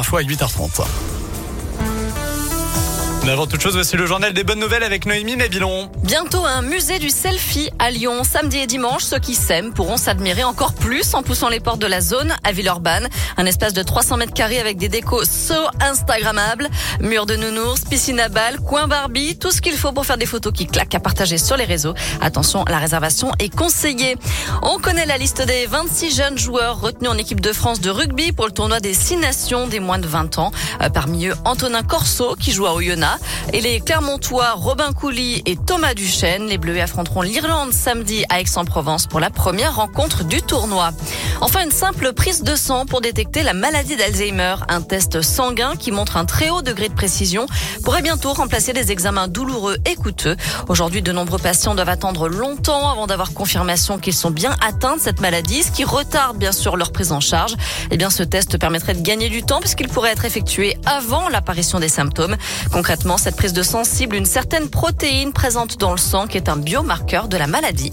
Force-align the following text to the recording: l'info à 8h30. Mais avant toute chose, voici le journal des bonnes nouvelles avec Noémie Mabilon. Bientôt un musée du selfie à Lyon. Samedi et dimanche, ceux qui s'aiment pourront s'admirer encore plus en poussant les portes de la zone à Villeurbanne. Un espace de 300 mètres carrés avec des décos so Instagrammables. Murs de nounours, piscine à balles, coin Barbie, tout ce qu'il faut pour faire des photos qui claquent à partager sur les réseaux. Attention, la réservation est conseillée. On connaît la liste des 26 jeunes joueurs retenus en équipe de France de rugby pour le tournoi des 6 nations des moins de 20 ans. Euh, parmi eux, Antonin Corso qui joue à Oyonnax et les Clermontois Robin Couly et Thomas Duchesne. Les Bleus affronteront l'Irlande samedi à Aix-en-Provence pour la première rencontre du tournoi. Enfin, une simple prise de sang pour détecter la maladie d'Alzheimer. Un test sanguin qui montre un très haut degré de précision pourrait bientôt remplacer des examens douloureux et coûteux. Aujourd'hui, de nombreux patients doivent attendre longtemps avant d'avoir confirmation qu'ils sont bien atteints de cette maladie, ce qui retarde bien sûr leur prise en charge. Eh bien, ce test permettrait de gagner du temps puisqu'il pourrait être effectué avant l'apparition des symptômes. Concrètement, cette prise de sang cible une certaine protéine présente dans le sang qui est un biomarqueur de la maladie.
l'info 0.00 0.16
à 0.16 0.22
8h30. 0.22 0.82
Mais 3.22 3.32
avant 3.32 3.46
toute 3.46 3.60
chose, 3.60 3.74
voici 3.74 3.98
le 3.98 4.06
journal 4.06 4.32
des 4.32 4.44
bonnes 4.44 4.60
nouvelles 4.60 4.82
avec 4.82 5.04
Noémie 5.04 5.36
Mabilon. 5.36 5.90
Bientôt 6.04 6.46
un 6.46 6.62
musée 6.62 6.98
du 6.98 7.10
selfie 7.10 7.68
à 7.78 7.90
Lyon. 7.90 8.24
Samedi 8.24 8.56
et 8.56 8.66
dimanche, 8.66 9.02
ceux 9.02 9.18
qui 9.18 9.34
s'aiment 9.34 9.74
pourront 9.74 9.98
s'admirer 9.98 10.42
encore 10.42 10.72
plus 10.72 11.14
en 11.14 11.22
poussant 11.22 11.50
les 11.50 11.60
portes 11.60 11.80
de 11.80 11.86
la 11.86 12.00
zone 12.00 12.34
à 12.44 12.52
Villeurbanne. 12.52 13.08
Un 13.36 13.44
espace 13.44 13.74
de 13.74 13.82
300 13.82 14.16
mètres 14.16 14.32
carrés 14.32 14.58
avec 14.58 14.78
des 14.78 14.88
décos 14.88 15.24
so 15.24 15.54
Instagrammables. 15.80 16.68
Murs 17.00 17.26
de 17.26 17.36
nounours, 17.36 17.82
piscine 17.82 18.18
à 18.20 18.30
balles, 18.30 18.58
coin 18.58 18.86
Barbie, 18.88 19.36
tout 19.36 19.50
ce 19.50 19.60
qu'il 19.60 19.76
faut 19.76 19.92
pour 19.92 20.06
faire 20.06 20.16
des 20.18 20.24
photos 20.26 20.54
qui 20.54 20.66
claquent 20.66 20.94
à 20.94 21.00
partager 21.00 21.36
sur 21.36 21.58
les 21.58 21.66
réseaux. 21.66 21.92
Attention, 22.22 22.64
la 22.68 22.78
réservation 22.78 23.32
est 23.38 23.54
conseillée. 23.54 24.16
On 24.62 24.78
connaît 24.78 25.06
la 25.06 25.18
liste 25.18 25.42
des 25.42 25.66
26 25.66 26.16
jeunes 26.16 26.38
joueurs 26.38 26.80
retenus 26.80 27.10
en 27.10 27.18
équipe 27.18 27.42
de 27.42 27.52
France 27.52 27.82
de 27.82 27.90
rugby 27.90 28.32
pour 28.32 28.46
le 28.46 28.52
tournoi 28.52 28.80
des 28.80 28.94
6 28.94 29.18
nations 29.18 29.66
des 29.66 29.78
moins 29.78 29.98
de 29.98 30.06
20 30.06 30.38
ans. 30.38 30.52
Euh, 30.80 30.88
parmi 30.88 31.26
eux, 31.26 31.34
Antonin 31.44 31.82
Corso 31.82 32.34
qui 32.36 32.52
joue 32.52 32.66
à 32.66 32.72
Oyonnax 32.72 33.09
et 33.52 33.60
les 33.60 33.80
Clermontois 33.80 34.52
Robin 34.54 34.92
Couly 34.92 35.42
et 35.46 35.56
Thomas 35.56 35.94
Duchesne. 35.94 36.46
Les 36.46 36.58
Bleus 36.58 36.80
affronteront 36.80 37.22
l'Irlande 37.22 37.72
samedi 37.72 38.24
à 38.28 38.40
Aix-en-Provence 38.40 39.06
pour 39.06 39.20
la 39.20 39.30
première 39.30 39.76
rencontre 39.76 40.24
du 40.24 40.42
tournoi. 40.42 40.90
Enfin, 41.40 41.64
une 41.64 41.70
simple 41.70 42.12
prise 42.12 42.42
de 42.42 42.54
sang 42.56 42.86
pour 42.86 43.00
détecter 43.00 43.42
la 43.42 43.54
maladie 43.54 43.96
d'Alzheimer. 43.96 44.56
Un 44.68 44.82
test 44.82 45.22
sanguin 45.22 45.74
qui 45.76 45.90
montre 45.92 46.16
un 46.16 46.24
très 46.24 46.50
haut 46.50 46.62
degré 46.62 46.88
de 46.88 46.94
précision 46.94 47.46
pourrait 47.82 48.02
bientôt 48.02 48.32
remplacer 48.32 48.72
des 48.72 48.92
examens 48.92 49.28
douloureux 49.28 49.78
et 49.86 49.94
coûteux. 49.94 50.36
Aujourd'hui, 50.68 51.02
de 51.02 51.12
nombreux 51.12 51.38
patients 51.38 51.74
doivent 51.74 51.88
attendre 51.88 52.28
longtemps 52.28 52.90
avant 52.90 53.06
d'avoir 53.06 53.32
confirmation 53.32 53.98
qu'ils 53.98 54.14
sont 54.14 54.30
bien 54.30 54.54
atteints 54.60 54.96
de 54.96 55.00
cette 55.00 55.20
maladie, 55.20 55.62
ce 55.62 55.70
qui 55.70 55.84
retarde 55.84 56.36
bien 56.36 56.52
sûr 56.52 56.76
leur 56.76 56.92
prise 56.92 57.12
en 57.12 57.20
charge. 57.20 57.56
Eh 57.90 57.96
bien, 57.96 58.10
ce 58.10 58.22
test 58.22 58.58
permettrait 58.58 58.94
de 58.94 59.02
gagner 59.02 59.28
du 59.28 59.42
temps 59.42 59.60
puisqu'il 59.60 59.88
pourrait 59.88 60.12
être 60.12 60.24
effectué 60.24 60.76
avant 60.86 61.28
l'apparition 61.28 61.80
des 61.80 61.88
symptômes. 61.88 62.36
Concrètement, 62.72 62.99
cette 63.18 63.36
prise 63.36 63.52
de 63.52 63.62
sang 63.62 63.84
cible 63.84 64.16
une 64.16 64.26
certaine 64.26 64.68
protéine 64.68 65.32
présente 65.32 65.78
dans 65.78 65.92
le 65.92 65.98
sang 65.98 66.26
qui 66.26 66.36
est 66.36 66.48
un 66.48 66.56
biomarqueur 66.56 67.28
de 67.28 67.36
la 67.36 67.46
maladie. 67.46 67.92